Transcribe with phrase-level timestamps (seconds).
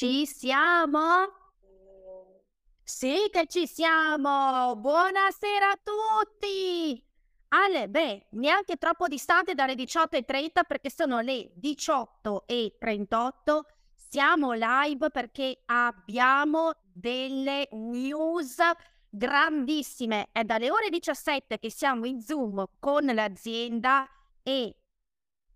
[0.00, 1.28] Ci siamo?
[2.82, 4.74] Sì che ci siamo!
[4.76, 7.06] Buonasera a tutti!
[7.48, 13.60] Ale, beh, neanche troppo distante dalle 18.30 perché sono le 18.38.
[13.94, 18.56] Siamo live perché abbiamo delle news
[19.10, 20.28] grandissime.
[20.32, 24.08] È dalle ore 17 che siamo in Zoom con l'azienda
[24.42, 24.74] e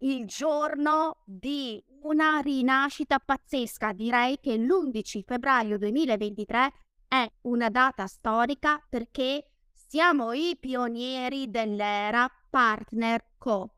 [0.00, 3.92] il giorno di una rinascita pazzesca.
[3.92, 6.72] Direi che l'11 febbraio 2023
[7.08, 13.76] è una data storica perché siamo i pionieri dell'era Partner Co.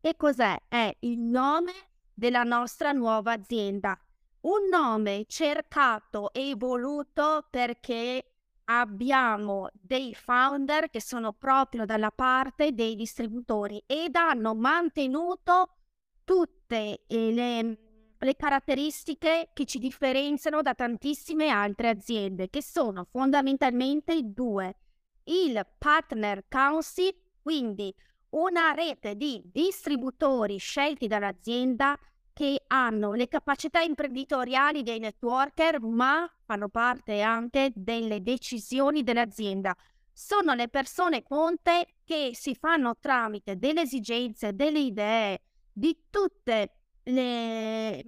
[0.00, 0.56] Che cos'è?
[0.68, 1.72] È il nome
[2.14, 3.98] della nostra nuova azienda.
[4.42, 8.29] Un nome cercato e voluto perché
[8.78, 15.74] abbiamo dei founder che sono proprio dalla parte dei distributori ed hanno mantenuto
[16.22, 17.78] tutte le,
[18.16, 24.76] le caratteristiche che ci differenziano da tantissime altre aziende, che sono fondamentalmente due.
[25.24, 27.92] Il Partner Council, quindi
[28.30, 31.98] una rete di distributori scelti dall'azienda
[32.40, 39.76] che hanno le capacità imprenditoriali dei networker, ma fanno parte anche delle decisioni dell'azienda.
[40.10, 48.04] Sono le persone conte che si fanno tramite delle esigenze, delle idee, di tutte le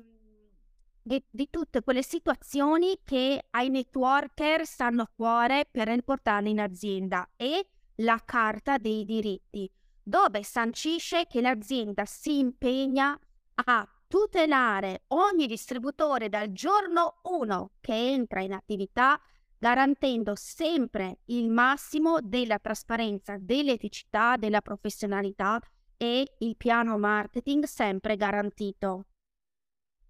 [1.03, 7.28] di, di, tutte quelle situazioni che ai networker stanno a cuore per portarle in azienda
[7.37, 7.66] e
[7.97, 9.71] la carta dei diritti,
[10.03, 13.19] dove sancisce che l'azienda si impegna
[13.56, 19.19] a tutelare ogni distributore dal giorno 1 che entra in attività,
[19.56, 25.59] garantendo sempre il massimo della trasparenza, dell'eticità, della professionalità
[25.97, 29.06] e il piano marketing sempre garantito.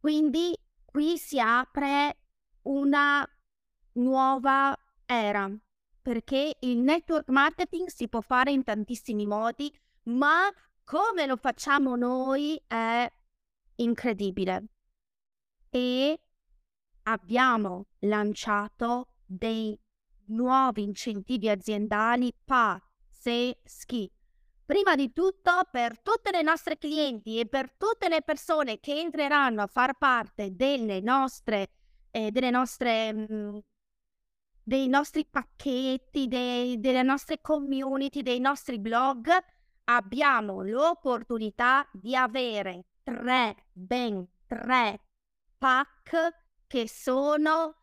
[0.00, 0.52] Quindi
[0.84, 2.16] qui si apre
[2.62, 3.24] una
[3.92, 4.76] nuova
[5.06, 5.48] era
[6.02, 9.72] perché il network marketing si può fare in tantissimi modi,
[10.06, 10.50] ma
[10.82, 13.08] come lo facciamo noi è
[13.82, 14.66] incredibile.
[15.70, 16.20] E
[17.04, 19.78] abbiamo lanciato dei
[20.26, 24.10] nuovi incentivi aziendali pazzeschi
[24.72, 29.60] Prima di tutto, per tutte le nostre clienti e per tutte le persone che entreranno
[29.60, 31.72] a far parte delle nostre,
[32.10, 33.58] eh, delle nostre, mh, mm,
[34.62, 39.28] dei nostri pacchetti, dei, delle nostre community, dei nostri blog,
[39.84, 45.00] abbiamo l'opportunità di avere tre, ben tre
[45.58, 47.76] pack che sono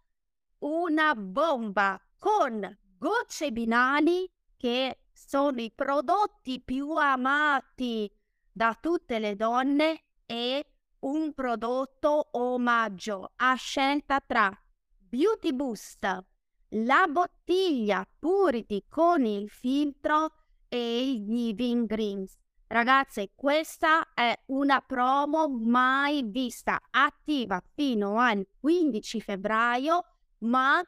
[0.60, 8.12] una bomba con gocce binali che sono i prodotti più amati
[8.52, 10.66] da tutte le donne e
[11.00, 14.52] un prodotto omaggio a scelta tra
[14.98, 16.26] Beauty Boost,
[16.70, 20.34] la bottiglia Purity con il filtro
[20.68, 22.38] e il Giving Greens.
[22.72, 30.06] Ragazze, questa è una promo mai vista, attiva fino al 15 febbraio,
[30.42, 30.80] ma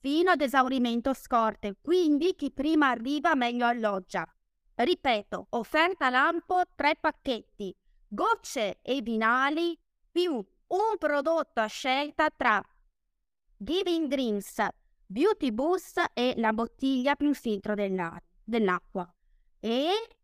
[0.00, 4.26] fino ad esaurimento scorte, quindi chi prima arriva meglio alloggia.
[4.74, 7.72] Ripeto, offerta lampo tre pacchetti,
[8.08, 9.78] gocce e vinali
[10.10, 12.60] più un prodotto a scelta tra
[13.56, 14.60] Giving Dreams,
[15.06, 19.08] Beauty Boost e la bottiglia più filtro dell'acqua.
[19.60, 20.17] E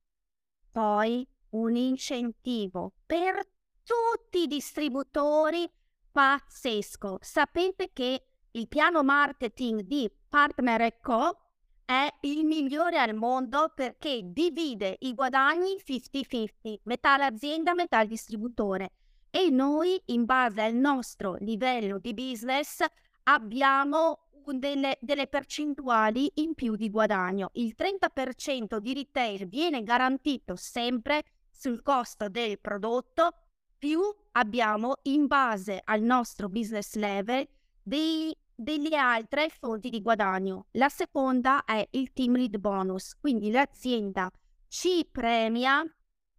[0.75, 3.39] poi un incentivo per
[3.85, 5.71] tutti i distributori
[6.11, 7.19] pazzesco.
[7.21, 11.39] Sapete che il piano marketing di Partner Co
[11.85, 18.95] è il migliore al mondo perché divide i guadagni 50-50, metà l'azienda, metà il distributore.
[19.31, 22.83] E noi, in base al nostro livello di business,
[23.25, 24.21] abbiamo
[24.53, 27.51] delle, delle percentuali in più di guadagno.
[27.55, 33.33] Il 30% di retail viene garantito sempre sul costo del prodotto,
[33.79, 34.01] più
[34.33, 37.47] abbiamo in base al nostro business level
[37.83, 40.67] dei, delle altre fonti di guadagno.
[40.73, 44.31] La seconda è il team lead bonus, quindi l'azienda
[44.69, 45.85] ci premia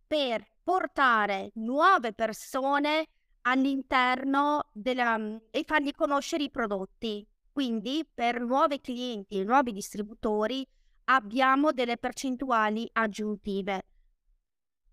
[0.08, 3.08] per portare nuove persone
[3.48, 5.18] all'interno della,
[5.52, 7.26] e fargli conoscere i prodotti.
[7.52, 10.68] Quindi per nuovi clienti e nuovi distributori
[11.06, 13.84] abbiamo delle percentuali aggiuntive.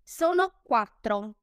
[0.01, 1.35] Sono quattro.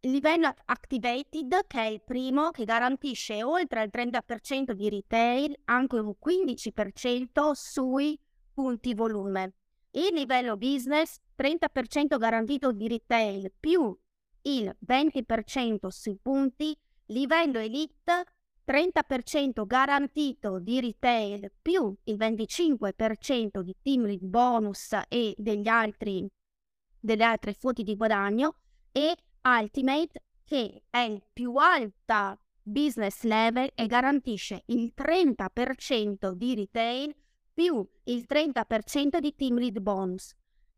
[0.00, 5.98] Il livello activated, che è il primo, che garantisce oltre il 30% di retail, anche
[5.98, 8.18] un 15% sui
[8.52, 9.54] punti volume.
[9.90, 13.96] Il livello business, 30% garantito di retail più
[14.46, 16.76] il 20% sui punti,
[17.06, 18.24] livello elite
[18.66, 26.26] 30% garantito di retail più il 25% di team lead bonus e degli altri,
[26.98, 28.56] delle altre fonti di guadagno
[28.90, 37.14] e Ultimate che è il più alta business level e garantisce il 30% di retail
[37.52, 40.34] più il 30% di team lead bonus.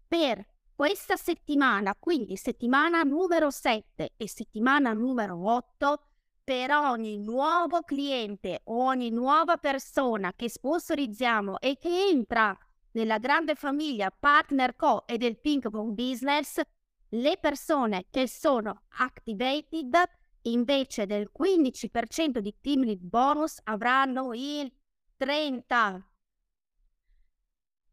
[0.06, 0.47] Per
[0.79, 6.03] questa settimana, quindi settimana numero 7 e settimana numero 8,
[6.45, 12.57] per ogni nuovo cliente, ogni nuova persona che sponsorizziamo e che entra
[12.93, 16.61] nella grande famiglia Partner Co e del Pink Bone Business,
[17.09, 19.97] le persone che sono activated
[20.43, 24.73] invece del 15% di team lead bonus avranno il
[25.17, 26.09] 30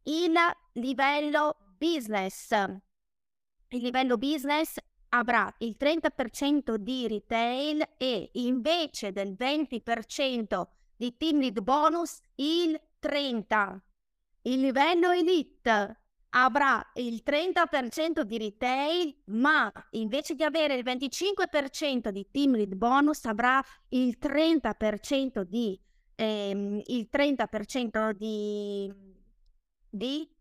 [0.04, 0.34] il
[0.74, 2.52] livello business.
[3.70, 4.78] Il livello business
[5.10, 13.80] avrà il 30% di retail e invece del 20% di team lead bonus il 30%.
[14.44, 16.00] Il livello elite
[16.30, 23.26] avrà il 30% di retail, ma invece di avere il 25% di team lead bonus
[23.26, 25.80] avrà il 30% di,
[26.16, 28.94] ehm, il 30% di,
[29.90, 30.35] di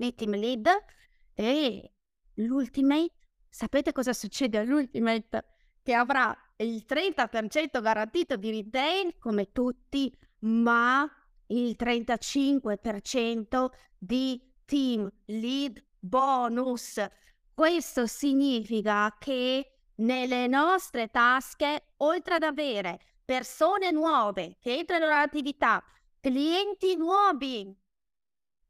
[0.00, 0.66] di team lead
[1.34, 1.92] e
[2.34, 3.12] l'ultimate,
[3.50, 5.44] sapete cosa succede all'ultimate?
[5.82, 10.10] Che avrà il 30% garantito di retail come tutti,
[10.40, 11.06] ma
[11.48, 17.04] il 35% di team lead bonus.
[17.52, 25.82] Questo significa che nelle nostre tasche, oltre ad avere persone nuove che entrano nell'attività,
[26.20, 27.76] clienti nuovi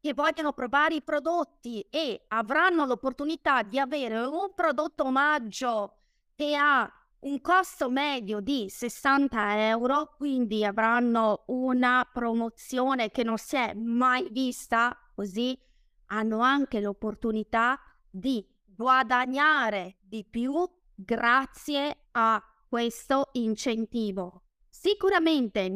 [0.01, 5.97] che vogliono provare i prodotti e avranno l'opportunità di avere un prodotto omaggio
[6.35, 13.57] che ha un costo medio di 60 euro, quindi avranno una promozione che non si
[13.57, 15.59] è mai vista, così
[16.07, 24.45] hanno anche l'opportunità di guadagnare di più grazie a questo incentivo.
[24.69, 25.69] Sicuramente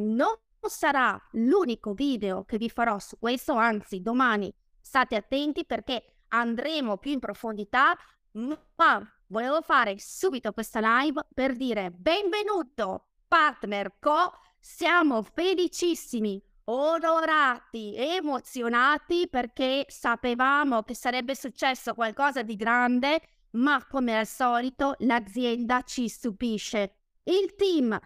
[0.65, 6.97] non sarà l'unico video che vi farò su questo, anzi domani state attenti perché andremo
[6.97, 7.95] più in profondità,
[8.33, 19.29] ma volevo fare subito questa live per dire benvenuto partner co, siamo felicissimi, onorati, emozionati
[19.29, 23.21] perché sapevamo che sarebbe successo qualcosa di grande,
[23.53, 26.95] ma come al solito l'azienda ci stupisce.
[27.25, 27.99] Il team